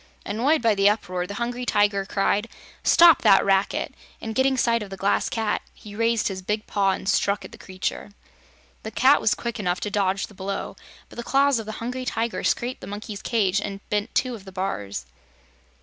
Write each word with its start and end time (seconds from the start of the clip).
Annoyed 0.25 0.63
by 0.63 0.73
the 0.73 0.89
uproar, 0.89 1.27
the 1.27 1.35
Hungry 1.35 1.63
Tiger 1.63 2.07
cried: 2.07 2.49
"Stop 2.81 3.21
that 3.21 3.45
racket!" 3.45 3.93
and 4.19 4.33
getting 4.33 4.57
sight 4.57 4.81
of 4.81 4.89
the 4.89 4.97
Glass 4.97 5.29
Cat, 5.29 5.61
he 5.75 5.95
raised 5.95 6.27
his 6.27 6.41
big 6.41 6.65
paw 6.65 6.89
and 6.93 7.07
struck 7.07 7.45
at 7.45 7.51
the 7.51 7.57
creature. 7.59 8.09
The 8.81 8.89
cat 8.89 9.21
was 9.21 9.35
quick 9.35 9.59
enough 9.59 9.79
to 9.81 9.91
dodge 9.91 10.25
the 10.25 10.33
blow, 10.33 10.75
but 11.07 11.17
the 11.17 11.23
claws 11.23 11.59
of 11.59 11.67
the 11.67 11.73
Hungry 11.73 12.05
Tiger 12.05 12.43
scraped 12.43 12.81
the 12.81 12.87
monkey's 12.87 13.21
cage 13.21 13.61
and 13.61 13.79
bent 13.91 14.15
two 14.15 14.33
of 14.33 14.43
the 14.45 14.51
bars. 14.51 15.05